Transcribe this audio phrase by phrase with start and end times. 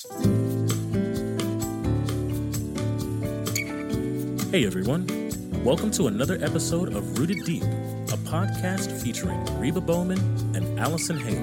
[0.00, 0.06] Hey
[4.64, 5.08] everyone,
[5.64, 10.20] welcome to another episode of Rooted Deep, a podcast featuring Reba Bowman
[10.54, 11.34] and Allison Hale.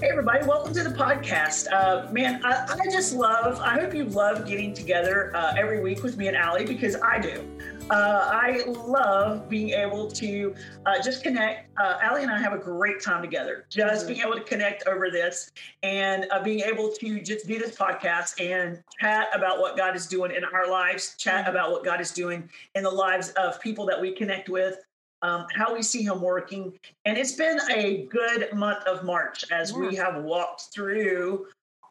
[0.00, 1.66] Hey, everybody, welcome to the podcast.
[1.72, 6.04] Uh, man, I, I, just love, I hope you love getting together uh, every week
[6.04, 7.49] with me and Allie because I do.
[7.90, 10.54] Uh, I love being able to
[10.86, 11.70] uh, just connect.
[11.76, 14.14] Uh, Allie and I have a great time together, just mm-hmm.
[14.14, 15.50] being able to connect over this
[15.82, 20.06] and uh, being able to just do this podcast and chat about what God is
[20.06, 21.50] doing in our lives, chat mm-hmm.
[21.50, 24.76] about what God is doing in the lives of people that we connect with.
[25.22, 26.72] Um, how we see him working.
[27.04, 29.78] And it's been a good month of March as yeah.
[29.78, 31.46] we have walked through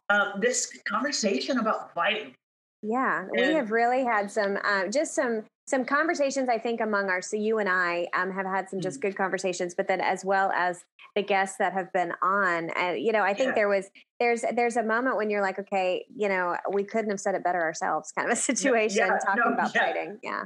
[0.08, 2.34] um, this conversation about fighting.
[2.82, 7.08] Yeah, and we have really had some, um, just some some conversations I think among
[7.08, 9.02] our so you and I um, have had some just mm.
[9.02, 10.84] good conversations, but then as well as
[11.14, 13.54] the guests that have been on, uh, you know, I think yeah.
[13.54, 17.20] there was there's there's a moment when you're like, okay, you know, we couldn't have
[17.20, 19.86] said it better ourselves, kind of a situation yeah, talking no, about yeah.
[19.86, 20.44] fighting, yeah.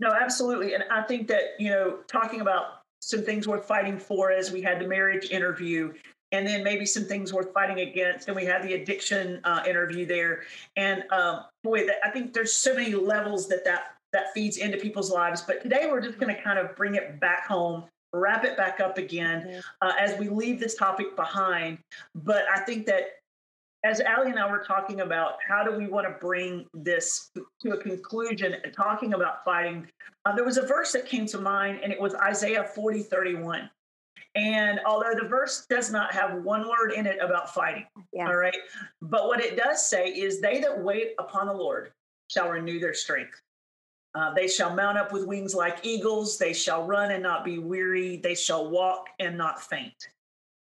[0.00, 4.32] No, absolutely, and I think that you know talking about some things worth fighting for
[4.32, 5.92] as we had the marriage interview
[6.32, 8.26] and then maybe some things worth fighting against.
[8.26, 10.42] And we had the addiction uh, interview there.
[10.74, 15.10] And um, boy, I think there's so many levels that that that feeds into people's
[15.10, 15.42] lives.
[15.42, 17.84] But today we're just going to kind of bring it back home,
[18.14, 21.78] wrap it back up again uh, as we leave this topic behind.
[22.14, 23.08] But I think that
[23.84, 27.72] as Allie and I were talking about how do we want to bring this to
[27.72, 29.86] a conclusion, and talking about fighting,
[30.24, 33.68] uh, there was a verse that came to mind, and it was Isaiah 40 31.
[34.36, 38.26] And although the verse does not have one word in it about fighting, yeah.
[38.26, 38.56] all right,
[39.02, 41.92] but what it does say is, they that wait upon the Lord
[42.28, 43.40] shall renew their strength.
[44.14, 46.38] Uh, they shall mount up with wings like eagles.
[46.38, 48.16] They shall run and not be weary.
[48.16, 50.08] They shall walk and not faint.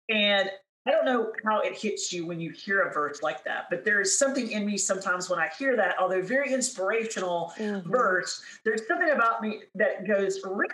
[0.09, 0.50] And
[0.86, 3.86] I don't know how it hits you when you hear a verse like that, but
[3.86, 7.89] there is something in me sometimes when I hear that, although very inspirational mm-hmm.
[7.89, 10.67] verse, there's something about me that goes, really?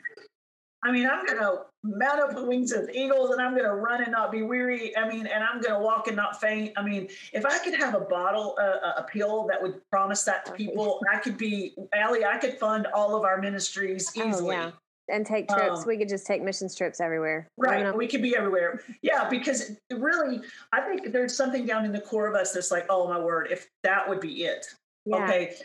[0.85, 3.73] I mean, I'm going to mount up the wings of eagles and I'm going to
[3.73, 4.96] run and not be weary.
[4.96, 6.73] I mean, and I'm going to walk and not faint.
[6.78, 10.46] I mean, if I could have a bottle, uh, a pill that would promise that
[10.46, 14.56] to people, I could be, Allie, I could fund all of our ministries easily.
[14.56, 14.72] Oh, yeah.
[15.07, 15.79] And take trips.
[15.79, 17.47] Um, we could just take missions trips everywhere.
[17.57, 17.96] Right.
[17.96, 18.81] We could be everywhere.
[19.02, 19.28] Yeah.
[19.28, 20.41] Because really,
[20.72, 23.47] I think there's something down in the core of us that's like, oh, my word,
[23.50, 24.67] if that would be it.
[25.06, 25.23] Yeah.
[25.23, 25.56] Okay.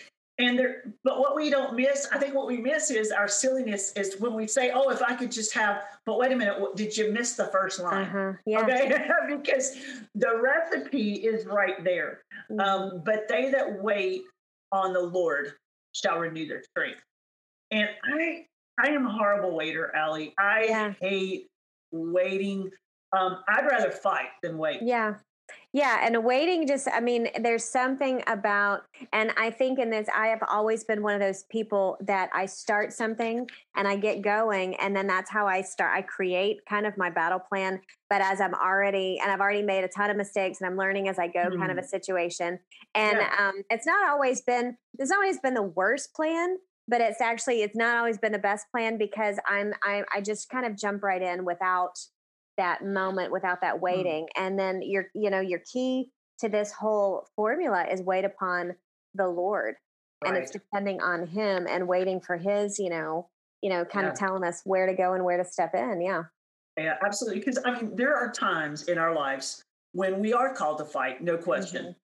[0.40, 3.92] And there, but what we don't miss, I think what we miss is our silliness
[3.92, 6.96] is when we say, "Oh, if I could just have," but wait a minute, did
[6.96, 8.04] you miss the first line?
[8.04, 8.32] Uh-huh.
[8.46, 8.60] Yeah.
[8.60, 9.76] Okay, because
[10.14, 12.22] the recipe is right there.
[12.50, 12.60] Mm-hmm.
[12.60, 14.22] Um, but they that wait
[14.72, 15.52] on the Lord
[15.92, 17.02] shall renew their strength.
[17.70, 18.46] And I,
[18.82, 20.32] I am a horrible waiter, Allie.
[20.38, 20.94] I yeah.
[21.00, 21.48] hate
[21.92, 22.70] waiting.
[23.12, 24.80] Um, I'd rather fight than wait.
[24.80, 25.16] Yeah,
[25.72, 28.82] yeah, and waiting just, I mean, there's something about,
[29.12, 32.46] and I think in this, I have always been one of those people that I
[32.46, 35.92] start something and I get going, and then that's how I start.
[35.96, 37.80] I create kind of my battle plan.
[38.08, 41.08] But as I'm already, and I've already made a ton of mistakes and I'm learning
[41.08, 41.60] as I go, mm-hmm.
[41.60, 41.88] kind of a mm-hmm.
[41.88, 42.58] situation.
[42.96, 43.30] And yeah.
[43.38, 46.56] um, it's not always been, it's always been the worst plan,
[46.88, 50.48] but it's actually, it's not always been the best plan because I'm, I, I just
[50.48, 52.00] kind of jump right in without
[52.60, 53.80] that moment without that mm.
[53.80, 54.24] waiting.
[54.24, 54.46] Mm.
[54.46, 56.10] And then your, you know, your key
[56.40, 58.74] to this whole formula is wait upon
[59.14, 59.74] the Lord.
[60.22, 60.34] Right.
[60.34, 63.28] And it's depending on him and waiting for his, you know,
[63.62, 64.12] you know, kind yeah.
[64.12, 66.00] of telling us where to go and where to step in.
[66.00, 66.24] Yeah.
[66.76, 67.40] Yeah, absolutely.
[67.40, 69.62] Because I mean, there are times in our lives
[69.92, 71.94] when we are called to fight, no question.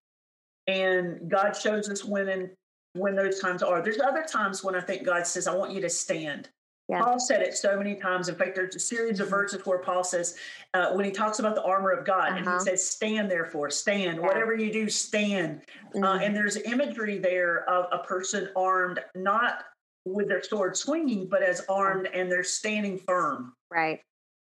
[0.68, 0.82] Mm-hmm.
[0.82, 2.50] And God shows us when and
[2.94, 3.82] when those times are.
[3.82, 6.48] There's other times when I think God says, I want you to stand.
[6.88, 7.02] Yeah.
[7.02, 8.28] Paul said it so many times.
[8.28, 10.36] In fact, there's a series of verses where Paul says,
[10.72, 12.36] uh, when he talks about the armor of God, uh-huh.
[12.36, 12.60] and he uh-huh.
[12.60, 14.18] says, Stand therefore, stand.
[14.18, 14.26] Yeah.
[14.26, 15.62] Whatever you do, stand.
[15.66, 16.04] Uh, mm-hmm.
[16.04, 19.64] Uh, and there's imagery there of a person armed, not
[20.04, 23.52] with their sword swinging, but as armed and they're standing firm.
[23.70, 24.00] Right.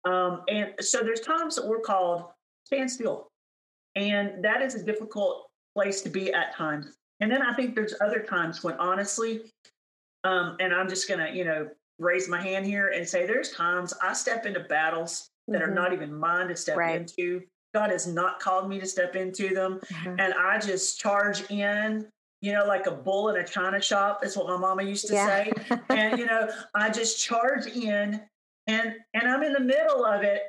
[0.04, 2.24] Um, and so there's times that we're called
[2.64, 3.28] stand still.
[3.94, 6.94] And that is a difficult place to be at times.
[7.20, 9.42] And then I think there's other times when honestly,
[10.24, 11.68] um, and I'm just gonna, you know,
[11.98, 15.70] raise my hand here and say there's times I step into battles that mm-hmm.
[15.70, 17.00] are not even mine to step right.
[17.00, 17.42] into.
[17.74, 19.80] God has not called me to step into them.
[19.86, 20.20] Mm-hmm.
[20.20, 22.06] And I just charge in,
[22.40, 24.24] you know, like a bull in a china shop.
[24.24, 25.26] Is what my mama used to yeah.
[25.26, 25.52] say.
[25.88, 28.20] and, you know, I just charge in
[28.66, 30.42] and and I'm in the middle of it.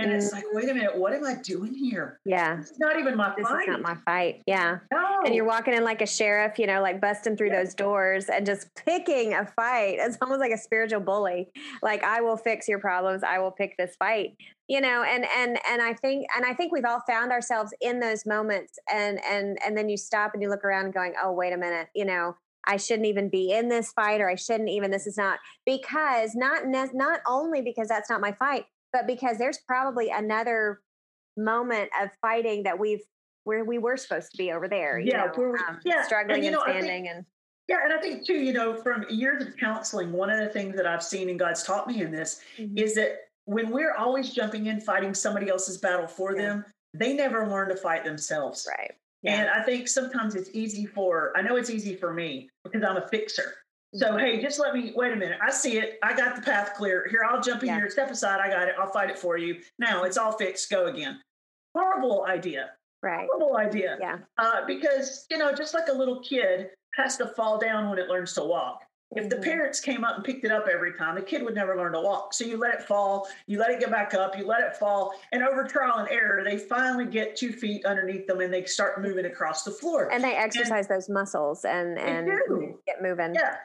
[0.00, 0.34] And it's mm.
[0.34, 2.20] like, wait a minute, what am I doing here?
[2.24, 2.60] Yeah.
[2.60, 3.62] It's not even my This fight.
[3.62, 4.42] is not my fight.
[4.46, 4.78] Yeah.
[4.92, 5.20] no.
[5.24, 8.46] And you're walking in like a sheriff, you know, like busting through those doors and
[8.46, 9.98] just picking a fight.
[10.00, 11.50] It's almost like a spiritual bully.
[11.82, 13.22] Like I will fix your problems.
[13.22, 14.36] I will pick this fight.
[14.68, 17.98] You know, and and and I think and I think we've all found ourselves in
[17.98, 21.52] those moments and and and then you stop and you look around going, "Oh, wait
[21.52, 22.36] a minute, you know,
[22.66, 26.34] I shouldn't even be in this fight or I shouldn't even this is not because
[26.34, 30.80] not not only because that's not my fight, but because there's probably another
[31.36, 33.00] moment of fighting that we've
[33.44, 34.98] where we were supposed to be over there.
[34.98, 37.08] You Yeah, know, where we- um, yeah, and struggling you and know, I think- standing
[37.08, 37.24] and
[37.68, 40.74] Yeah, and I think too, you know, from years of counseling, one of the things
[40.76, 42.76] that I've seen and God's taught me in this Mhm.
[42.78, 46.42] is that when we're always jumping in fighting somebody else's battle for Yeah.
[46.42, 46.64] them,
[46.94, 48.68] they never learn to fight themselves.
[48.76, 48.92] right.
[49.24, 52.96] And I think sometimes it's easy for, I know it's easy for me because I'm
[52.96, 53.54] a fixer.
[53.94, 54.18] So, Mm-hmm.
[54.18, 55.38] hey, just let me, wait a minute.
[55.42, 55.98] I see it.
[56.02, 57.06] I got the path clear.
[57.10, 57.76] Here, I'll jump in Yeah.
[57.76, 57.90] here.
[57.90, 58.40] Step aside.
[58.40, 58.74] I got it.
[58.78, 59.60] I'll fight it for you.
[59.78, 60.70] Now it's all fixed.
[60.70, 61.20] Go again.
[61.74, 62.70] Horrible idea.
[63.02, 63.26] right.
[63.32, 63.96] Horrible idea.
[63.98, 64.18] Yeah.
[64.36, 68.08] Uh, because, you know, just like a little kid has to fall down when it
[68.08, 68.82] learns to walk.
[69.16, 69.42] If the Mhm.
[69.42, 72.00] parents came up and picked it up every time, the kid would never learn to
[72.02, 72.34] walk.
[72.34, 75.14] So you let it fall, you let it get back up, you let it fall,
[75.32, 79.00] and over trial and error, they finally get two feet underneath them and they start
[79.00, 80.12] moving across the floor.
[80.12, 82.26] And they exercise those muscles and and
[82.86, 83.34] get moving.
[83.34, 83.56] yeah.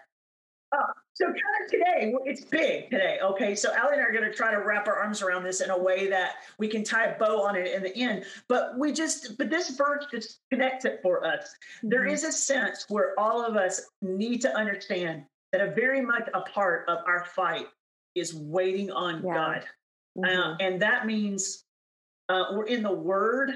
[0.76, 3.20] Uh, so kind of today, it's big today.
[3.24, 5.62] Okay, so Allie and I are going to try to wrap our arms around this
[5.62, 8.26] in a way that we can tie a bow on it in the end.
[8.50, 11.56] But we just, but this verse just connects it for us.
[11.84, 12.12] There Mhm.
[12.12, 16.42] is a sense where all of us need to understand that a very much a
[16.42, 17.68] part of our fight
[18.16, 19.34] is waiting on Yeah.
[19.34, 19.66] God.
[20.18, 20.38] Mhm.
[20.38, 21.64] Uh, and that means
[22.28, 23.52] uh, we're in the Word,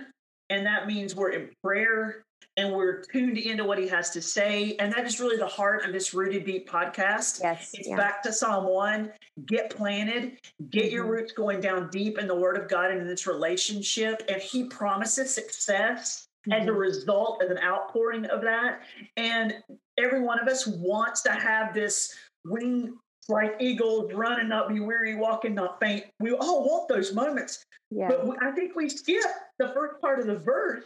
[0.52, 2.24] and that means we're in prayer,
[2.58, 4.76] and we're tuned into what He has to say.
[4.80, 7.40] And that is really the heart of this Rooted Deep podcast.
[7.42, 7.72] yes.
[7.74, 7.96] It's yeah.
[7.96, 9.12] back to Psalm 1.
[9.46, 10.38] Get planted,
[10.70, 11.10] get your Mhm.
[11.10, 14.24] roots going down deep in the Word of God and in this relationship.
[14.28, 16.78] And He promises success as a Mhm.
[16.78, 18.82] result of an outpouring of that.
[19.16, 19.64] And
[19.98, 22.14] every one of us wants to have this
[22.46, 22.98] wing
[23.30, 26.06] like eagles, run and not be weary, walk and not faint.
[26.20, 27.64] We all want those moments.
[27.92, 28.08] Yeah.
[28.08, 29.24] But I think we skip
[29.60, 30.84] the first part of the verse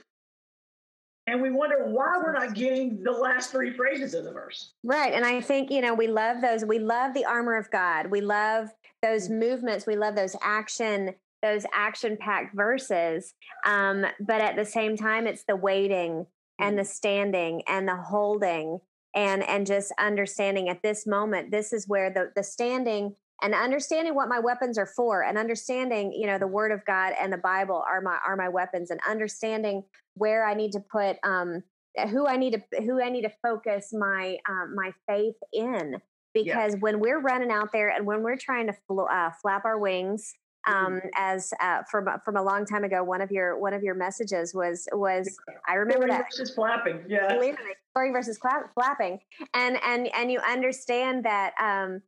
[1.27, 4.73] and we wonder why we're not getting the last three phrases of the verse.
[4.83, 5.13] Right.
[5.13, 6.65] And I think, you know, we love those.
[6.65, 8.07] We love the armor of God.
[8.07, 8.69] We love
[9.01, 9.39] those Mm.
[9.39, 9.87] movements.
[9.87, 13.33] We love those action, those action packed verses.
[13.65, 16.27] Um, but at the same time, it's the waiting
[16.59, 18.79] and the standing and the holding
[19.15, 24.15] and and just understanding at this moment, this is where the the standing and understanding
[24.15, 27.37] what my weapons are for and understanding, you know, the word of God and the
[27.37, 29.83] Bible are my are my weapons and understanding
[30.15, 31.63] where I need to put um
[32.09, 35.97] who I need to who I need to focus my um, my faith in
[36.33, 39.77] because when we're running out there and when we're trying to fl- uh, flap our
[39.77, 40.33] wings
[40.65, 43.93] um, as uh, from from a long time ago one of your one of your
[43.95, 45.37] messages was was
[45.67, 47.03] I remember that Just flapping.
[47.07, 47.35] Yeah.
[47.35, 49.19] literally versus clap, flapping
[49.53, 52.01] and and and you understand that um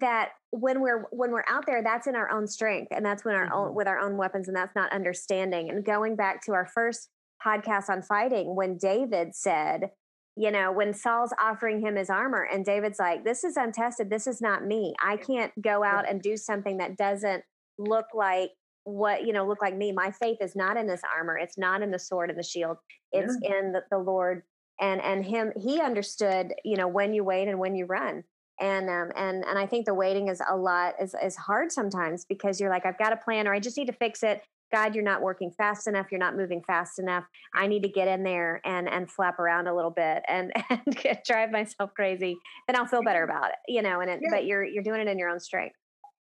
[0.00, 3.36] that when we're when we're out there that's in our own strength and that's when
[3.36, 3.74] our own Mhm.
[3.74, 7.10] with our own weapons and that's not understanding and going back to our first
[7.44, 9.90] podcast on fighting when david said
[10.36, 14.10] you know when saul's offering him his armor and david's like this is untested.
[14.10, 14.94] This is not me.
[15.02, 17.42] I can't go out and do something that doesn't
[17.78, 18.50] look like
[18.84, 19.92] what you know look like me.
[19.92, 21.38] My faith is not in this armor.
[21.38, 22.76] It's not in the sword and the shield.
[23.12, 24.42] It's in the, the lord.
[24.80, 28.24] And and him he understood you know when you wait and when you run.
[28.60, 32.24] And um and and i think the waiting is a lot is is hard sometimes
[32.24, 34.94] because you're like i've got a plan or i just need to fix it god
[34.94, 37.24] you're not working fast enough you're not moving fast enough
[37.54, 40.82] i need to get in there and and flap around a little bit and and
[41.02, 42.36] get, drive myself crazy
[42.66, 44.30] then i'll feel better about it you know and it, Yeah.
[44.30, 45.76] but you're you're doing it in your own strength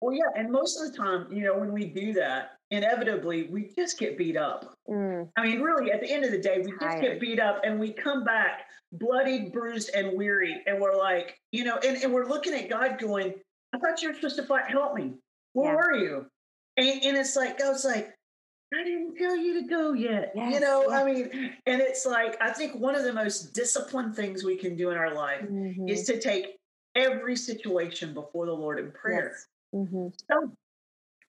[0.01, 0.31] Well, yeah.
[0.39, 4.17] And most of the time, you know, when we do that, inevitably we just get
[4.17, 4.73] beat up.
[4.89, 7.01] Mm, I mean, really, at the end of the day, we just Tired.
[7.01, 8.61] get beat up and we come back
[8.93, 10.55] bloodied, bruised, and weary.
[10.67, 13.33] And we're like, you know, and, and we're looking at God going,
[13.73, 15.15] I thought you were supposed to fight, help me.
[15.51, 15.75] Where Yeah.
[15.75, 16.25] were you?
[16.77, 18.15] And, and it's like, God's like,
[18.73, 20.31] I didn't tell you to go yet.
[20.35, 20.91] you know.
[20.91, 21.29] I mean,
[21.65, 24.97] and it's like, I think one of the most disciplined things we can do in
[24.97, 26.57] our life mhm, is to take
[26.95, 29.31] every situation before the Lord in prayer.
[29.33, 30.51] yes, mhm, So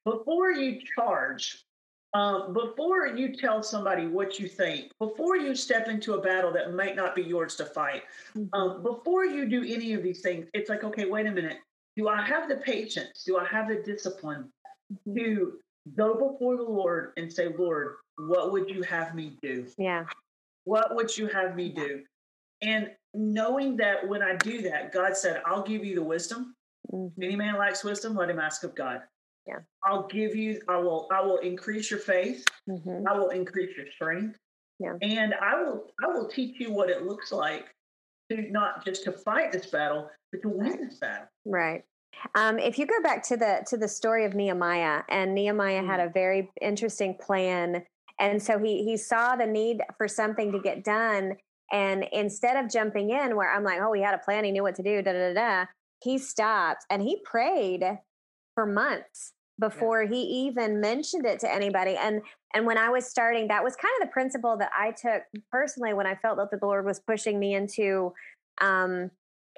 [0.05, 1.65] before you charge,
[2.13, 6.75] um, before you tell somebody what you think, before you step into a battle that
[6.75, 8.03] might not be yours to fight,
[8.35, 8.49] mhm.
[8.53, 11.59] um, before you do any of these things, it's like, okay, wait a minute.
[11.97, 13.25] Do I have the patience?
[13.25, 14.53] Do I have the discipline
[15.07, 15.15] Mhm.
[15.17, 15.61] to
[15.97, 19.67] go before the Lord and say, Lord, what would you have me do?
[19.79, 20.05] yeah
[20.65, 22.03] What would you have me do?
[22.63, 26.55] And knowing that when I do that, God said, I'll give you the wisdom.
[26.93, 29.03] mhm, If any man lacks wisdom, let him ask of God.
[29.47, 29.61] Yeah.
[29.85, 30.61] I'll give you.
[30.69, 31.09] I will.
[31.11, 32.45] I will increase your faith.
[32.69, 33.05] Mhm.
[33.09, 34.39] I will increase your strength.
[34.79, 34.95] Yeah.
[35.01, 35.87] And I will.
[36.05, 37.75] I will teach you what it looks like
[38.31, 41.27] to not just to fight this battle, but to win this battle.
[41.47, 41.83] Right.
[42.35, 46.01] Um, if you go back to the to the story of Nehemiah, and Nehemiah had
[46.01, 47.83] a very interesting plan,
[48.19, 51.37] and so he he saw the need for something to get done,
[51.73, 54.63] and instead of jumping in, where I'm like, oh, he had a plan, he knew
[54.63, 55.65] what to do, da da da, da
[56.03, 57.83] he stopped and he prayed
[58.55, 61.97] for months before he even mentioned it to anybody.
[61.97, 62.23] And
[62.55, 65.95] and when I was starting, that was kind of the principle that I took personally
[65.95, 68.13] when I felt that the Lord was pushing me into.
[68.61, 69.11] Um,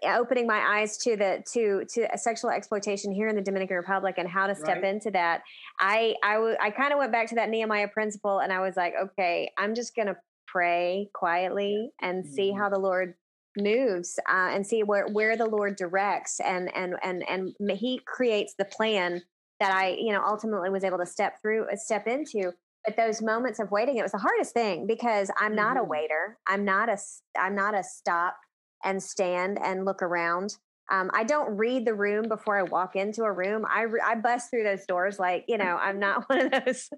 [0.05, 4.17] opening my eyes to the to to a sexual exploitation here in the Dominican Republic
[4.19, 4.85] and how to step Right.
[4.95, 5.43] into that.
[5.81, 8.77] I I w- I kind of went back to that Nehemiah principle and I was
[8.77, 10.17] like, okay, I'm just gonna
[10.47, 12.59] pray quietly and see Mhm.
[12.59, 13.15] how the Lord
[13.57, 18.55] moves uh, and see where where the Lord directs and and and and He creates
[18.55, 19.23] the plan
[19.61, 22.53] that I you know ultimately was able to step through uh, step into.
[22.85, 25.89] But those moments of waiting, it was the hardest thing because I'm not a Mhm.
[25.89, 26.39] waiter.
[26.49, 26.99] I'm not a
[27.39, 28.37] i'm not a stop
[28.85, 30.57] and stand and look around.
[30.91, 33.65] Um, I don't read the room before I walk into a room.
[33.73, 36.91] I, re- I bust through those doors like, you know, I'm not one of those,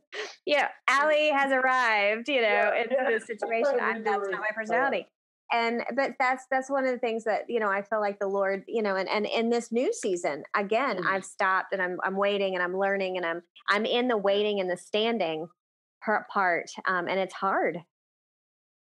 [0.47, 3.11] yeah, Allie has arrived, you know, Yeah, into yeah.
[3.11, 3.79] this situation.
[3.81, 5.07] I, Read the that's not my personality.
[5.53, 8.27] And, but that's, that's one of the things that, you know, I feel like the
[8.27, 11.07] Lord, you know, and, and in this new season, again, Mm.
[11.07, 14.59] I've stopped and I'm, I'm waiting and I'm learning and I'm, I'm in the waiting
[14.59, 15.47] and the standing
[16.33, 16.71] part.
[16.87, 17.79] Um, and it's hard.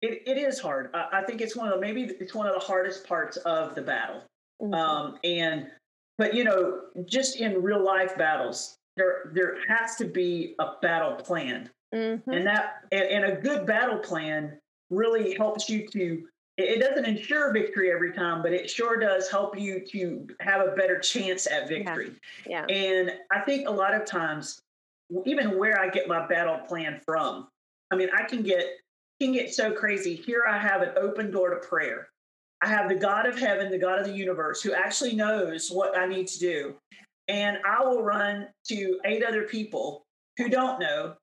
[0.03, 0.91] It, it is hard.
[0.93, 3.75] I, I think it's one of the, maybe it's one of the hardest parts of
[3.75, 4.23] the battle.
[4.61, 4.75] Mhm.
[4.75, 5.71] Um, and
[6.19, 11.15] but you know, just in real life battles, there there has to be a battle
[11.15, 12.23] plan, Mhm.
[12.27, 14.59] and that and, and a good battle plan
[14.91, 16.29] really helps you to.
[16.59, 20.61] It it doesn't ensure victory every time, but it sure does help you to have
[20.67, 22.13] a better chance at victory.
[22.47, 22.65] yeah.
[22.67, 24.61] And I think a lot of times,
[25.25, 27.49] even where I get my battle plan from,
[27.91, 28.67] I mean, I can get
[29.23, 30.17] can get so crazy.
[30.17, 32.09] Here I have an open door to prayer.
[32.61, 35.97] I have the God of heaven, the God of the universe, who actually knows what
[35.97, 36.75] I need to do.
[37.29, 40.05] And I will run to eight other people
[40.38, 41.14] who don't know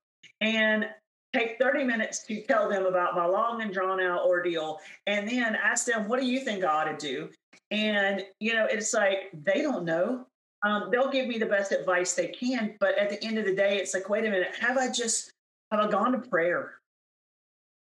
[0.42, 0.88] and
[1.34, 5.56] take 30 minutes to tell them about my long and drawn out ordeal and then
[5.56, 7.30] ask them, what do you think I ought to do?
[7.72, 10.26] And, you know, it's like they don't know.
[10.64, 12.76] Um, they'll give me the best advice they can.
[12.80, 15.32] But at the end of the day, it's like, wait a minute, have I just,
[15.72, 16.79] have I gone to prayer?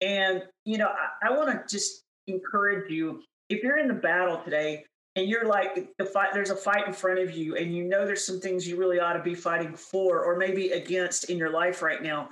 [0.01, 4.37] And, you know, I, I want to just encourage you if you're in the battle
[4.43, 7.83] today and you're like the fight there's a fight in front of you and you
[7.83, 11.37] know there's some things you really ought to be fighting for or maybe against in
[11.37, 12.29] your life right now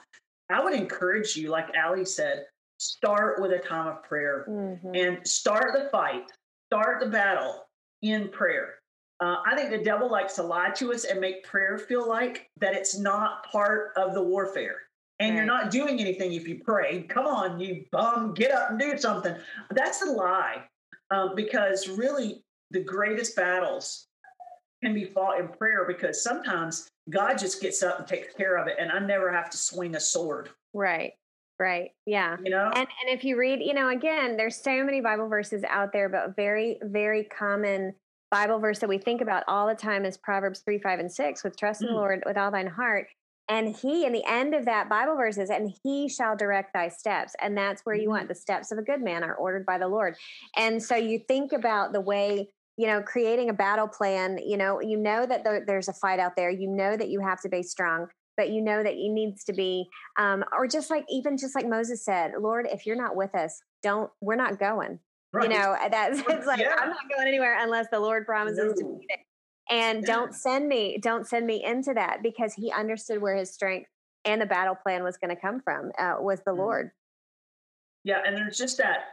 [0.52, 2.46] i would encourage you like Allie said
[2.78, 4.96] start with a time of prayer Mhm.
[4.96, 6.32] and start the fight
[6.72, 7.64] start the battle
[8.04, 8.76] in prayer
[9.20, 12.48] uh, i think the devil likes to lie to us and make prayer feel like
[12.62, 14.84] that it's not part of the warfare
[15.20, 18.80] and you're not doing anything if you pray come on you bum get up and
[18.80, 19.36] do something
[19.72, 20.64] that's a lie
[21.12, 24.08] um, because really the greatest battles
[24.84, 28.68] can be fought in prayer because sometimes God just gets up and takes care of
[28.68, 30.50] it, and I never have to swing a sword.
[30.74, 31.14] Right.
[31.60, 31.92] Right.
[32.06, 32.38] Yeah.
[32.44, 35.64] You know, And and if you read, you know, again, there's so many Bible verses
[35.68, 37.96] out there, but very, very common
[38.30, 41.44] Bible verse that we think about all the time is Proverbs 3, 5, and 6
[41.44, 41.98] with trust in the Mm.
[41.98, 43.08] Lord with all thine heart.
[43.50, 47.34] And he, in the end of that Bible verses, and he shall direct thy steps.
[47.42, 49.88] And that's where you want the steps of a good man are ordered by the
[49.88, 50.16] Lord.
[50.58, 54.82] And so you think about the way, you know, creating a battle plan, you know,
[54.82, 57.50] you know that there, there's a fight out there, you know that you have to
[57.50, 59.88] be strong, but you know that he needs to be,
[60.20, 63.62] um, or just like, even just like Moses said, Lord, if you're not with us,
[63.82, 65.00] don't, we're not going.
[65.34, 65.50] right?
[65.50, 66.75] You know, that's it's like Yeah.
[66.77, 68.96] I'm not going anywhere unless the Lord promises to No.
[69.00, 69.18] be there.
[69.70, 70.08] And Yeah.
[70.08, 73.90] don't send me, don't send me into that because he understood where his strength
[74.26, 76.58] and the battle plan was going to come from uh, was the Mhm.
[76.58, 76.92] Lord.
[78.04, 79.06] Yeah, and there's just that.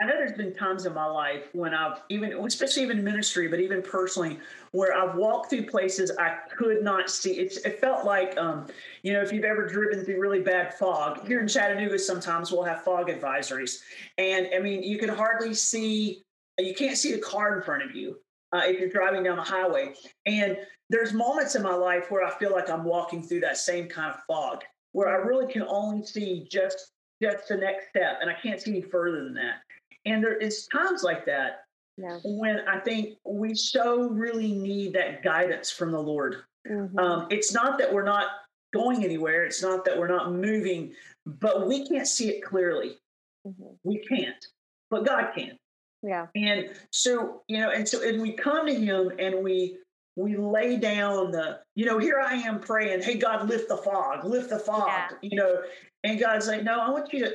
[0.00, 3.46] I know there's been times in my life when I've even, especially even in ministry,
[3.46, 4.40] but even personally,
[4.72, 7.38] where I've walked through places I could not see.
[7.38, 8.66] It's, it felt like, um,
[9.02, 12.64] you know, if you've ever driven through really bad fog, here in Chattanooga, sometimes we'll
[12.64, 13.80] have fog advisories,
[14.18, 16.22] and I mean, you can hardly see,
[16.58, 18.18] you can't see the car in front of you
[18.52, 19.94] uh, if you're driving down the highway.
[20.26, 20.58] And
[20.90, 24.12] there's moments in my life where I feel like I'm walking through that same kind
[24.12, 26.92] of fog, where I really can only see just
[27.22, 29.58] just the next step, and I can't see any further than that.
[30.06, 31.62] And there is times like that
[31.96, 32.18] Yeah.
[32.24, 36.42] when I think we so really need that guidance from the Lord.
[36.66, 36.98] Mhm.
[36.98, 38.26] Um, it's not that we're not
[38.72, 42.98] going anywhere, it's not that we're not moving, but we can't see it clearly.
[43.46, 43.78] Mhm.
[43.84, 44.44] We can't,
[44.90, 45.56] but God can.
[46.02, 46.26] Yeah.
[46.34, 49.76] And so, you know, and so, and we come to Him and we
[50.16, 54.24] we lay down the, you know, here I am praying, hey God, lift the fog,
[54.24, 55.08] lift the fog, Yeah.
[55.22, 55.62] you know,
[56.04, 57.32] and God's like, no, I want you to,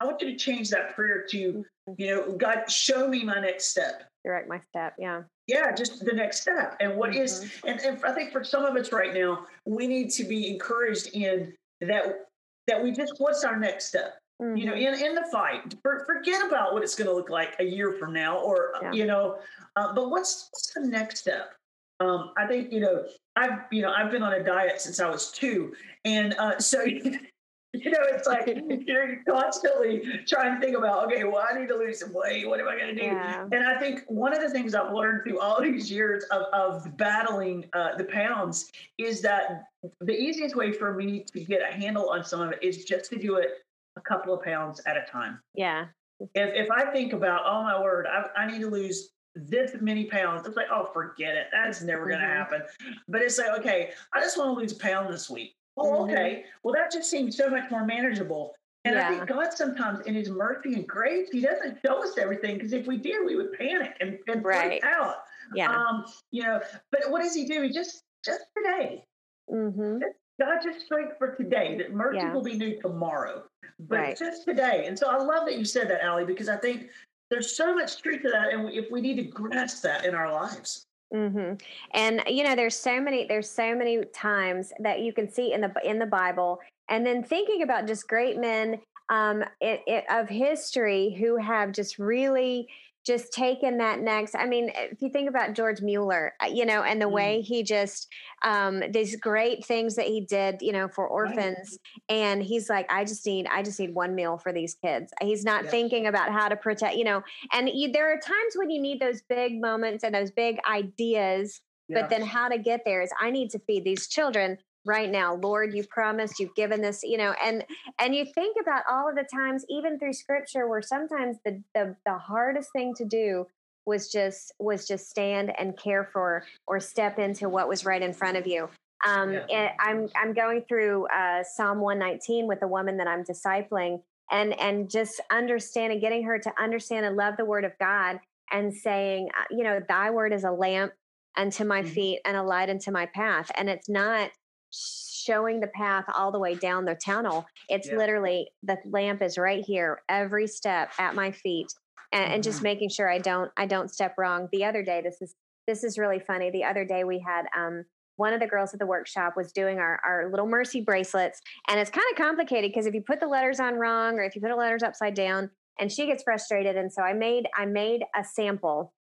[0.00, 2.00] I want you to change that prayer to, Mm-hmm.
[2.00, 4.04] you know, God, show me my next step.
[4.24, 4.94] Direct my step.
[4.98, 5.24] Yeah.
[5.46, 6.76] Yeah, just the next step.
[6.80, 7.68] And what is Mm-hmm.
[7.68, 11.08] and, and I think for some of us right now, we need to be encouraged
[11.14, 12.26] in that
[12.68, 14.14] that we just what's our next step?
[14.40, 14.94] You know, Mhm.
[15.00, 17.92] in, in the fight, for, forget about what it's going to look like a year
[17.92, 18.92] from now, or Yeah.
[18.92, 19.38] you know,
[19.76, 21.54] uh, but what's, what's the next step?
[22.00, 25.08] Um, I think you know, I've you know, I've been on a diet since I
[25.08, 25.74] was two,
[26.04, 28.46] and uh, so you know, it's like
[28.86, 32.48] you're constantly trying to think about, okay, well, I need to lose some weight.
[32.48, 33.06] What am I going to do?
[33.06, 33.44] Yeah.
[33.52, 36.96] And I think one of the things I've learned through all these years of, of
[36.96, 39.66] battling uh, the pounds is that
[40.00, 43.10] the easiest way for me to get a handle on some of it is just
[43.10, 43.64] to do it
[43.96, 45.40] a couple of pounds at a time.
[45.54, 45.86] Yeah.
[46.20, 50.04] If, if I think about, oh my word, I, I need to lose this many
[50.04, 51.46] pounds, it's like, oh, forget it.
[51.52, 52.36] That's never going to Mhm.
[52.36, 52.62] happen.
[53.08, 55.56] But it's like, okay, I just want to lose a pound this week.
[55.76, 56.10] Oh, Mhm.
[56.12, 56.44] okay.
[56.62, 58.54] Well, that just seems so much more manageable.
[58.86, 62.56] And I think God sometimes, in His mercy and grace, He doesn't show us everything
[62.58, 64.82] because if we did, we would panic and, and Right.
[64.82, 65.16] freak out.
[65.54, 65.74] Yeah.
[65.74, 66.60] Um, you know,
[66.92, 67.62] but what does He do?
[67.62, 69.04] He just just today.
[69.50, 69.98] Mm-hmm.
[70.40, 71.76] God just strength for today.
[71.78, 72.32] That mercy Yeah.
[72.32, 73.44] will be new tomorrow,
[73.80, 74.18] but Right.
[74.18, 74.84] just today.
[74.86, 76.90] And so I love that you said that, Allie, because I think
[77.30, 80.32] there's so much truth to that, and if we need to grasp that in our
[80.32, 80.86] lives.
[81.12, 81.54] hmm
[81.92, 85.60] And you know, there's so many, there's so many times that you can see in
[85.60, 90.28] the in the Bible, and then thinking about just great men um, it, it, of
[90.28, 92.68] history who have just really
[93.04, 94.34] just taking that next.
[94.34, 97.12] I mean, if you think about George Mueller, uh, you know, and the Mm.
[97.12, 98.08] way he just
[98.42, 101.12] um, these great things that he did, you know, for Right.
[101.28, 105.12] orphans, and he's like, I just need, I just need one meal for these kids.
[105.20, 105.70] He's not Yeah.
[105.70, 109.00] thinking about how to protect, you know, and you, there are times when you need
[109.00, 112.00] those big moments and those big ideas Yeah.
[112.00, 115.34] but then how to get there is i need to feed these children right now
[115.36, 117.64] lord you promised you've given this you know and
[118.00, 121.96] and you think about all of the times even through scripture where sometimes the the,
[122.06, 123.46] the hardest thing to do
[123.86, 128.12] was just was just stand and care for or step into what was right in
[128.12, 128.68] front of you
[129.06, 129.46] um Yeah.
[129.50, 134.00] and i'm i'm going through uh psalm 119 with a woman that i'm discipling
[134.30, 138.20] and and just understanding getting her to understand and love the word of god
[138.50, 140.92] and saying uh, you know thy word is a lamp
[141.36, 141.88] unto my Mhm.
[141.88, 144.30] feet and a light unto my path and it's not
[144.78, 147.96] showing the path all the way down the tunnel it's Yeah.
[147.96, 151.72] literally the lamp is right here every step at my feet
[152.12, 152.64] and, and just Mhm.
[152.64, 155.34] making sure i don't i don't step wrong the other day this is
[155.66, 157.84] this is really funny the other day we had um
[158.16, 161.80] one of the girls at the workshop was doing our, our little mercy bracelets and
[161.80, 164.40] it's kind of complicated because if you put the letters on wrong or if you
[164.40, 168.02] put the letters upside down and she gets frustrated and so i made i made
[168.14, 168.92] a sample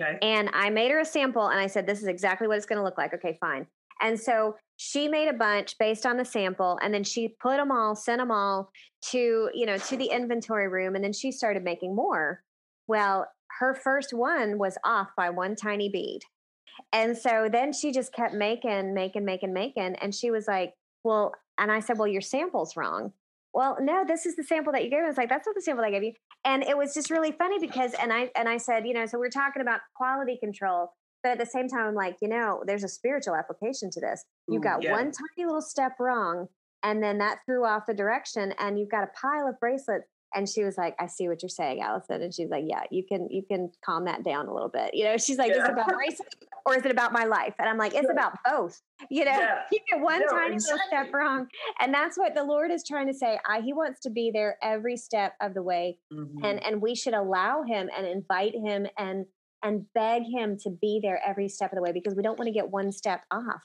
[0.00, 0.18] okay.
[0.22, 2.78] and I made her a sample and I said, this is exactly what it's going
[2.78, 3.12] to look like.
[3.12, 3.66] Okay, fine.
[4.00, 7.70] And so she made a bunch based on the sample and then she put them
[7.70, 8.72] all, sent them all
[9.10, 10.94] to, you know, to the inventory room.
[10.94, 12.42] And then she started making more.
[12.88, 13.26] Well,
[13.58, 16.20] her first one was off by one tiny bead.
[16.94, 19.96] And so then she just kept making, making, making, making.
[19.96, 20.72] And she was like,
[21.04, 23.12] well, and I said, well, your sample's wrong.
[23.52, 25.04] Well, no, this is the sample that you gave me.
[25.04, 26.12] I was like, that's not the sample I gave you
[26.44, 29.18] and it was just really funny because and i and i said you know so
[29.18, 32.84] we're talking about quality control but at the same time i'm like you know there's
[32.84, 34.24] a spiritual application to this.
[34.48, 34.92] You got yeah.
[34.92, 36.48] one tiny little step wrong
[36.82, 40.06] and then that threw off the direction and you've got a pile of bracelets.
[40.32, 42.22] And she was like i see what you're saying allison.
[42.22, 44.90] And she's like yeah you can you can calm that down a little bit.
[44.94, 47.54] You know she's like is it about bracelets or is it about my life?
[47.58, 48.12] And i'm like it's Yeah.
[48.12, 48.80] about both.
[49.10, 49.62] You know Yeah.
[49.72, 51.48] you get one No, tiny little step wrong
[51.80, 53.38] and that's what the lord is trying to say.
[53.46, 56.44] I, he wants to be there every step of the way Mhm.
[56.44, 59.26] and and we should allow him and invite him and
[59.62, 62.46] and beg him to be there every step of the way because we don't want
[62.48, 63.62] to get one step off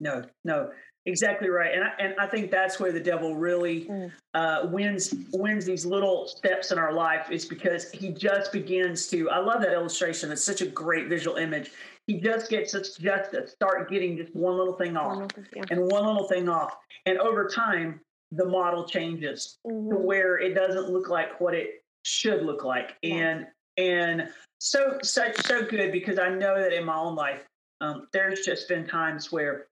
[0.00, 0.70] No, no,
[1.06, 1.72] exactly right.
[1.74, 4.10] And I, and I think that's where the devil really Mm.
[4.34, 9.30] uh, wins wins these little steps in our life is because he just begins to.
[9.30, 10.32] I love that illustration.
[10.32, 11.70] It's such a great visual image.
[12.06, 15.62] He just gets us just to start getting just one little thing off Yeah.
[15.70, 18.00] and one little thing off, and over time
[18.32, 20.00] the model changes to Mhm.
[20.00, 23.14] where it doesn't look like what it should look like Yeah.
[23.14, 27.42] and and so so so good because i know that in my own life
[27.80, 29.66] um, there's just been times where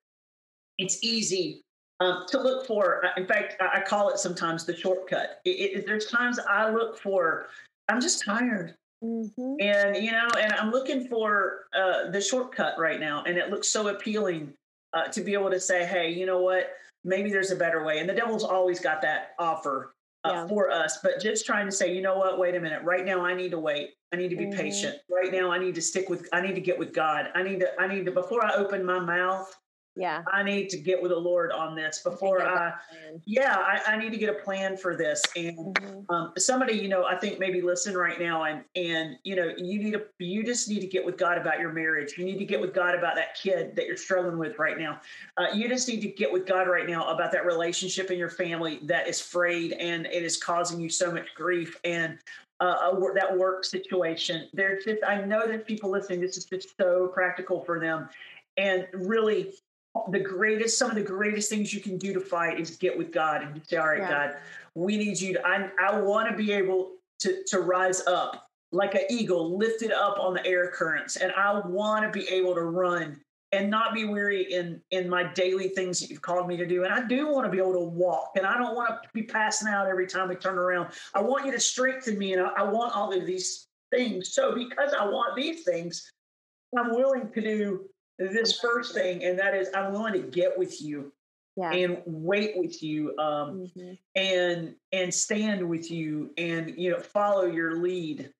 [0.79, 1.62] it's easy
[2.01, 5.41] um, to look for uh, in fact i, I call it sometimes the shortcut.
[5.45, 7.47] It, it, there's times i look for
[7.88, 8.75] i'm just tired.
[9.05, 9.57] Mhm.
[9.61, 13.69] and you know and i'm looking for uh, the shortcut right now and it looks
[13.69, 14.53] so appealing
[14.93, 16.71] uh, to be able to say hey you know what?
[17.05, 17.99] Maybe there's a better way.
[17.99, 19.93] And the devil's always got that offer
[20.25, 20.47] Yeah.
[20.47, 23.25] for us but just trying to say you know what wait a minute right now
[23.25, 24.61] i need to wait I need to be mm-hmm.
[24.61, 24.99] patient.
[25.11, 26.29] Right now, I need to stick with.
[26.33, 27.31] I need to get with God.
[27.35, 27.69] I need to.
[27.81, 28.13] I need to.
[28.13, 29.51] Before I open my mouth,
[29.95, 32.73] yeah i need to get with the lord on this before i
[33.27, 36.15] yeah I, I, need to get a plan for this and mm-hmm.
[36.15, 39.83] um, somebody you know i think maybe listen right now and and you know you
[39.83, 42.45] need to you just need to get with god about your marriage you need to
[42.47, 44.99] get with god about that kid that you're struggling with right now
[45.37, 48.31] uh, you just need to get with god right now about that relationship in your
[48.31, 52.19] family that is frayed and it is causing you so much grief and
[52.61, 54.49] uh, a, that work situation.
[54.53, 58.09] There's just, I know that people listening, this is just so practical for them.
[58.57, 59.53] And really,
[60.11, 63.13] the greatest, some of the greatest things you can do to fight is get with
[63.13, 64.29] God and say, all right, yeah.
[64.29, 64.37] God,
[64.75, 68.95] we need you to, I, I want to be able to, to rise up like
[68.95, 71.17] an eagle lifted up on the air currents.
[71.17, 73.21] And I want to be able to run
[73.53, 76.85] and not be weary in in my daily things that you've called me to do.
[76.85, 79.23] And I do want to be able to walk, and I don't want to be
[79.23, 80.93] passing out every time we turn around.
[81.15, 84.33] I want you to strengthen me, and I, I want all of these things.
[84.33, 86.11] So because I want these things,
[86.77, 87.91] I'm willing to do
[88.29, 91.13] this first thing, and that is I'm willing to get with you
[91.57, 91.73] yeah.
[91.73, 93.93] and wait with you um, mm-hmm.
[94.17, 98.33] and and stand with you and you know follow your lead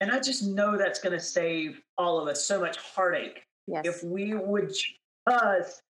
[0.00, 3.84] and i just know that's going to save all of us so much heartache yes.
[3.84, 5.82] if we would just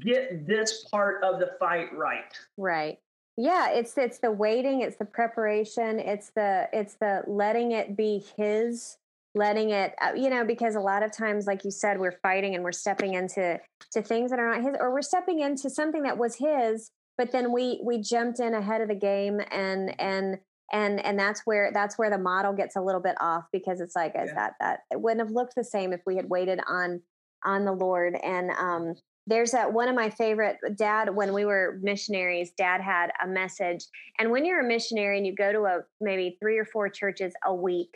[0.00, 2.98] get this part of the fight right right
[3.36, 8.24] yeah it's it's the waiting it's the preparation it's the it's the letting it be
[8.36, 8.98] his
[9.38, 12.54] letting it uh, you know because a lot of times like you said we're fighting
[12.54, 13.58] and we're stepping into
[13.92, 17.32] to things that are not his or we're stepping into something that was his but
[17.32, 20.38] then we we jumped in ahead of the game and and
[20.72, 23.96] and and that's where that's where the model gets a little bit off because it's
[23.96, 27.00] like is that that it wouldn't have looked the same if we had waited on
[27.44, 28.16] on the lord.
[28.22, 28.94] And um
[29.28, 33.84] there's that one of my favorite dad when we were missionaries dad had a message
[34.18, 37.32] and when you're a missionary and you go to a maybe three or four churches
[37.44, 37.94] a week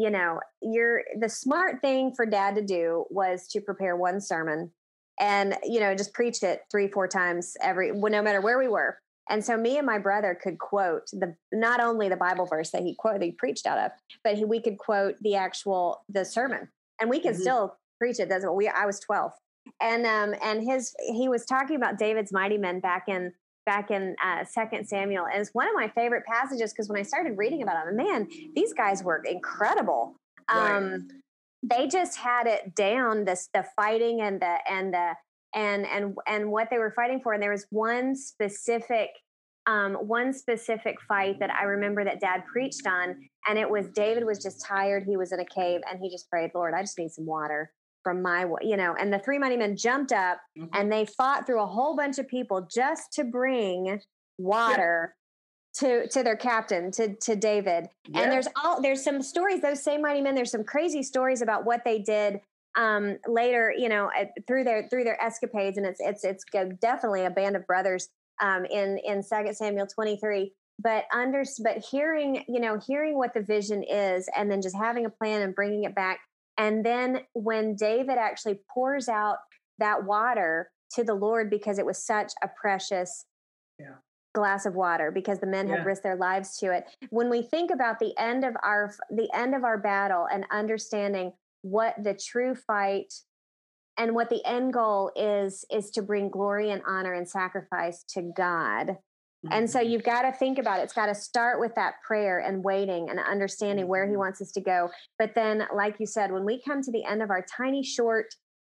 [0.00, 4.70] you know, you're the smart thing for dad to do was to prepare one sermon
[5.18, 8.98] and, you know, just preach it three, four times every, no matter where we were.
[9.28, 12.82] And so me and my brother could quote the not only the Bible verse that
[12.82, 13.90] he quoted, he preached out of,
[14.24, 16.68] but he, we could quote the actual the sermon,
[17.00, 17.42] and we can mm-hmm.
[17.42, 18.28] still preach it.
[18.28, 18.66] Doesn't we?
[18.66, 19.30] I was twelve,
[19.80, 23.32] and um and his he was talking about David's mighty men back in
[23.66, 27.02] back in uh, Second Samuel, and it's one of my favorite passages because when I
[27.02, 30.16] started reading about them, man, these guys were incredible.
[30.50, 30.76] Right.
[30.76, 31.08] Um,
[31.62, 33.24] they just had it down.
[33.24, 35.14] This the fighting and the and the
[35.54, 37.32] and and and what they were fighting for.
[37.32, 39.10] And there was one specific
[39.66, 43.14] um, one specific fight that I remember that Dad preached on,
[43.46, 45.04] and it was David was just tired.
[45.06, 47.70] He was in a cave, and he just prayed, "Lord, I just need some water."
[48.02, 50.68] From my you know and the three mighty men jumped up mm-hmm.
[50.74, 54.00] and they fought through a whole bunch of people just to bring
[54.38, 55.14] water
[55.82, 55.88] yeah.
[55.88, 58.20] to to their captain to to david yeah.
[58.20, 61.64] and there's all there's some stories those same mighty men there's some crazy stories about
[61.64, 62.40] what they did
[62.76, 64.10] um later you know
[64.46, 66.44] through their through their escapades and it's it's it's
[66.80, 68.08] definitely a band of brothers
[68.40, 73.42] um in in second samuel 23 but under but hearing you know hearing what the
[73.42, 76.20] vision is and then just having a plan and bringing it back
[76.60, 79.38] and then when David actually pours out
[79.78, 83.24] that water to the Lord because it was such a precious
[83.78, 83.94] yeah.
[84.34, 85.78] glass of water because the men yeah.
[85.78, 86.84] had risked their lives to it.
[87.08, 91.32] When we think about the end of our the end of our battle and understanding
[91.62, 93.14] what the true fight
[93.96, 98.32] and what the end goal is is to bring glory and honor and sacrifice to
[98.36, 98.98] God
[99.50, 99.90] and so mm-hmm.
[99.90, 100.82] you've got to think about it.
[100.82, 104.18] It's got to start with that prayer and waiting and understanding where he mm-hmm.
[104.18, 104.90] wants us to go.
[105.18, 108.26] But then, like you said, when we come to the end of our tiny, short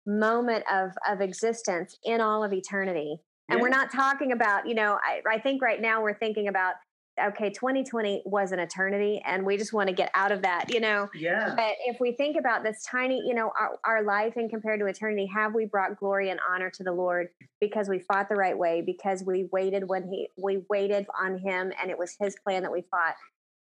[0.07, 3.63] moment of, of existence in all of eternity, and yeah.
[3.63, 6.75] we're not talking about, you know, I, I think right now we're thinking about
[7.23, 10.81] okay, 2020 was an eternity and we just want to get out of that, you
[10.81, 11.09] know?
[11.15, 11.55] Yeah.
[11.57, 14.87] But if we think about this tiny, you know, our, our life and compared to
[14.87, 17.29] eternity, have we brought glory and honor to the Lord
[17.61, 21.73] because we fought the right way, because we waited when he, we waited on him
[21.81, 23.15] and it was his plan that we fought.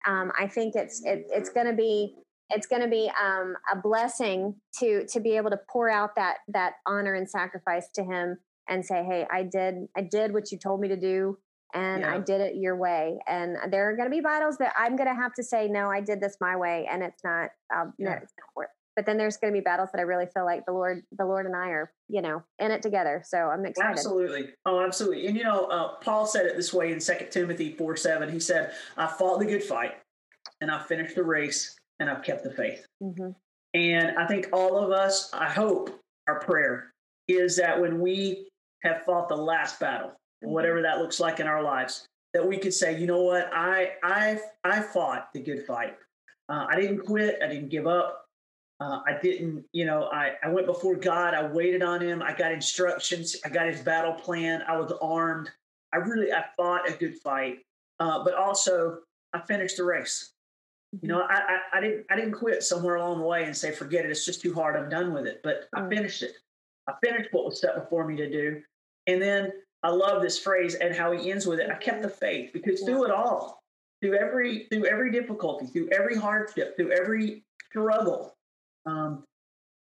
[0.06, 2.16] Um, I think it's, it, it's going to be,
[2.50, 6.38] it's going to be um, a blessing to, to be able to pour out that,
[6.50, 8.38] that honor and sacrifice to him
[8.68, 11.38] and say, Hey, I did, I did what you told me to do
[11.74, 12.14] and yeah.
[12.14, 13.20] I did it your way.
[13.28, 15.90] And there are going to be battles that I'm going to have to say, no,
[15.90, 17.50] I did this my way, and it's not.
[17.76, 18.10] Um, yeah.
[18.10, 18.70] no, it's not worth.
[18.96, 21.26] But then there's going to be battles that I really feel like the Lord, the
[21.26, 23.24] Lord and I are, you know, in it together.
[23.26, 23.90] So I'm excited.
[23.90, 24.50] Absolutely.
[24.66, 25.28] Oh, absolutely.
[25.28, 28.32] And you know, uh, Paul said it this way in Second Timothy four seven.
[28.32, 29.96] He said, "I fought the good fight,
[30.62, 33.32] and I finished the race, and I've kept the faith." Mm-hmm.
[33.74, 35.90] And I think all of us, I hope,
[36.30, 36.94] our prayer
[37.28, 38.48] is that when we
[38.84, 40.54] have fought the last battle, mm-hmm.
[40.54, 43.94] whatever that looks like in our lives, that we could say, you know what, I
[44.04, 45.98] I I fought the good fight.
[46.50, 47.40] Uh, I didn't quit.
[47.44, 48.26] I didn't give up.
[48.80, 51.34] Uh, I didn't, you know, I, I went before God.
[51.34, 52.22] I waited on him.
[52.22, 53.38] I got instructions.
[53.46, 54.64] I got his battle plan.
[54.68, 55.50] I was armed.
[55.94, 57.60] I really, I fought a good fight.
[58.00, 59.00] Uh, but also,
[59.34, 60.34] I finished the race.
[61.02, 63.72] You know, I, I, I, didn't I didn't quit somewhere along the way and say,
[63.72, 65.42] forget it, it's just too hard, I'm done with it.
[65.44, 66.34] But I finished it.
[66.88, 68.62] I finished what was set before me to do.
[69.08, 69.52] And then
[69.86, 71.70] I love this phrase and how he ends with it.
[71.70, 73.62] I kept the faith because through it all,
[74.02, 78.34] through every through every difficulty, through every hardship, through every struggle,
[78.88, 79.24] um,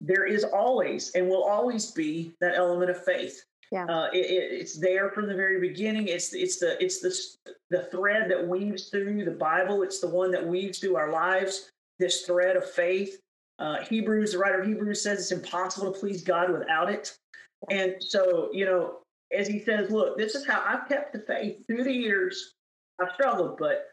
[0.02, 3.46] there is always and will always be that element of faith.
[3.72, 3.86] Yeah.
[3.86, 6.10] Uh, it, it, it's there from the very beginning.
[6.10, 7.16] It's it's the it's the
[7.70, 9.82] the thread that weaves through the Bible.
[9.82, 11.72] It's the one that weaves through our lives.
[12.00, 13.22] This thread of faith.
[13.60, 17.18] Uh, Hebrews, the writer of Hebrews says it's impossible to please God without it.
[17.70, 18.98] And so, you know,
[19.38, 22.54] as he says, look, this is how I've kept the faith through the years.
[23.02, 23.86] I've struggled, but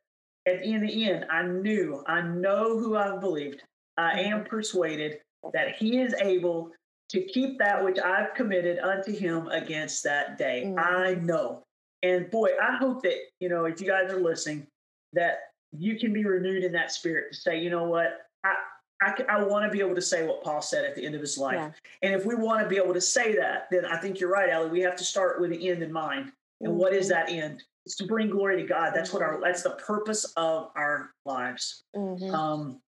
[0.46, 3.62] at the, in the end, I knew, I know who I've believed.
[3.96, 4.48] I am mm-hmm.
[4.48, 5.18] persuaded
[5.52, 6.70] that he is able
[7.10, 10.64] to keep that which I've committed unto him against that day.
[10.66, 10.78] Mm-hmm.
[10.78, 11.62] I know.
[12.02, 14.66] And boy, I hope that, you know, if you guys are listening,
[15.12, 15.38] that
[15.76, 18.54] you can be renewed in that spirit to say, you know what, I,
[19.02, 21.20] I, I want to be able to say what Paul said at the end of
[21.20, 21.56] his life.
[21.56, 21.70] Yeah.
[22.02, 24.50] And if we want to be able to say that, then I think you're right,
[24.50, 24.70] Allie.
[24.70, 26.32] We have to start with the end in mind.
[26.60, 26.78] And mm-hmm.
[26.78, 27.26] what is mm-hmm.
[27.26, 27.62] that end?
[27.84, 28.92] It's to bring glory to God.
[28.94, 31.82] That's what our that's the purpose of our lives.
[31.96, 32.32] Mm-hmm.
[32.32, 32.80] Um,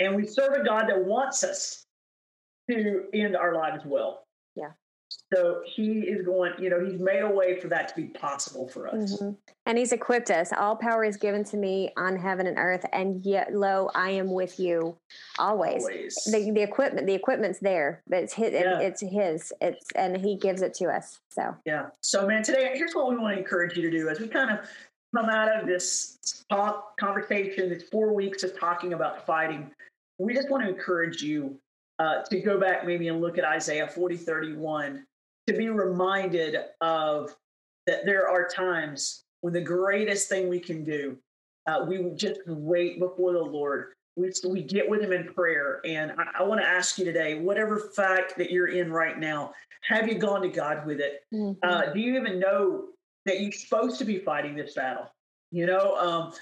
[0.00, 1.86] and we serve a God that wants us
[2.70, 4.26] to end our lives well.
[4.54, 4.72] Yeah.
[5.34, 8.68] So he is going, you know, he's made a way for that to be possible
[8.68, 9.14] for us.
[9.14, 9.30] Mm-hmm.
[9.66, 10.52] And he's equipped us.
[10.52, 14.30] All power is given to me on heaven and earth, and yet lo, I am
[14.32, 14.96] with you
[15.38, 15.82] always.
[15.82, 16.14] always.
[16.26, 18.78] The, the equipment, the equipment's there, but it's his, yeah.
[18.78, 19.52] it's his.
[19.60, 21.18] It's and he gives it to us.
[21.30, 21.86] So yeah.
[22.00, 24.50] So man, today here's what we want to encourage you to do as we kind
[24.50, 24.68] of
[25.14, 29.70] come out of this talk conversation, it's four weeks of talking about fighting.
[30.18, 31.58] We just want to encourage you
[31.98, 35.04] uh, to go back maybe and look at Isaiah 40, 31,
[35.46, 37.34] to be reminded of
[37.86, 41.18] that there are times when the greatest thing we can do,
[41.66, 43.92] uh, we just wait before the Lord.
[44.16, 45.80] We, we get with Him in prayer.
[45.84, 49.52] And I, I want to ask you today whatever fact that you're in right now,
[49.82, 51.24] have you gone to God with it?
[51.32, 51.58] Mm-hmm.
[51.62, 52.86] Uh, do you even know
[53.26, 55.10] that you're supposed to be fighting this battle?
[55.50, 56.32] You know, um,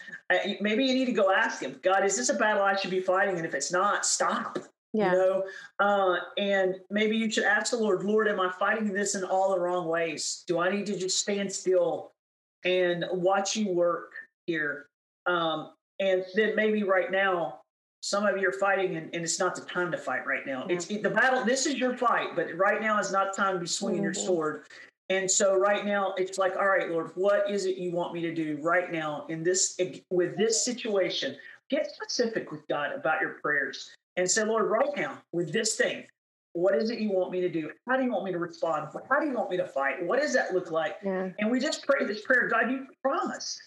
[0.60, 3.00] maybe you need to go ask Him, God, is this a battle I should be
[3.00, 3.36] fighting?
[3.36, 4.58] And if it's not, stop.
[4.92, 5.12] Yeah.
[5.12, 5.44] You know,
[5.78, 9.54] uh, and maybe you should ask the Lord, Lord, am I fighting this in all
[9.54, 10.44] the wrong ways?
[10.46, 12.12] Do I need to just stand still
[12.64, 14.12] and watch you work
[14.46, 14.86] here?
[15.26, 17.60] Um, and then maybe right now,
[18.02, 20.66] some of you are fighting and, and it's not the time to fight right now.
[20.68, 20.74] Yeah.
[20.74, 21.44] It's it, the battle.
[21.44, 24.04] This is your fight, but right now is not time to be swinging mm-hmm.
[24.04, 24.64] your sword.
[25.08, 28.20] And so right now it's like, all right, Lord, what is it you want me
[28.22, 29.78] to do right now in this
[30.10, 31.36] with this situation?
[31.70, 36.04] Get specific with God about your prayers and say, Lord, right now with this thing,
[36.54, 37.70] what is it you want me to do?
[37.88, 38.88] How do you want me to respond?
[39.10, 40.04] How do you want me to fight?
[40.04, 40.96] What does that look like?
[41.02, 41.30] Yeah.
[41.38, 43.58] And we just pray this prayer, God, you promise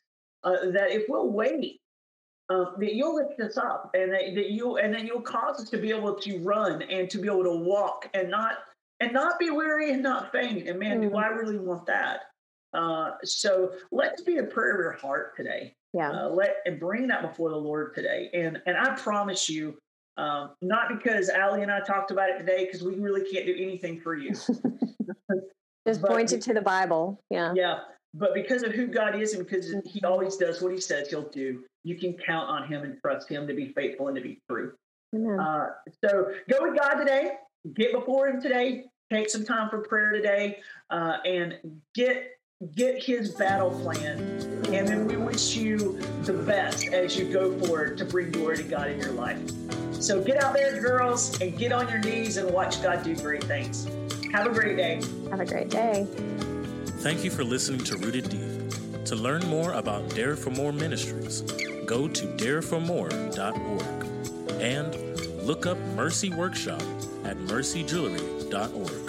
[0.44, 1.82] uh, that if we'll wait,
[2.50, 5.70] uh, that you'll lift us up, and that, that you and then you'll cause us
[5.72, 8.58] to be able to run and to be able to walk and not
[9.00, 10.68] and not be weary and not faint.
[10.68, 12.22] And man, mm do I really want that?
[12.74, 15.74] Uh, so let's be a prayer of your heart today.
[15.94, 16.12] Yeah.
[16.12, 18.30] Uh, let and bring that before the Lord today.
[18.34, 19.80] And and I promise you,
[20.18, 23.56] um, not because Allie and I talked about it today, because we really can't do
[23.58, 24.32] anything for you.
[25.88, 27.22] Just pointed to the Bible.
[27.30, 27.54] Yeah.
[27.56, 27.80] Yeah.
[28.14, 31.30] But because of who God is and because He always does what He says He'll
[31.30, 34.42] do, you can count on Him and trust Him to be faithful and to be
[34.50, 34.74] true.
[35.14, 35.68] Uh,
[36.04, 37.34] so go with God today.
[37.74, 38.86] Get before Him today.
[39.12, 40.58] Take some time for prayer today,
[40.90, 41.60] uh, and
[41.94, 42.32] get
[42.74, 44.55] get His battle plan.
[44.76, 48.64] And then we wish you the best as you go forward to bring glory to
[48.64, 49.40] God in your life.
[49.94, 53.46] So get out there, girls, and get on your knees and watch God do great
[53.46, 53.88] things.
[54.34, 55.02] Have a great day.
[55.32, 56.06] Have a great day.
[56.98, 59.06] Thank you for listening to Rooted Deep.
[59.06, 61.40] To learn more about Dare for More Ministries,
[61.86, 64.96] go to dareformore.org and
[65.44, 66.82] look up Mercy Workshop
[67.24, 69.05] at mercyjewelry.org.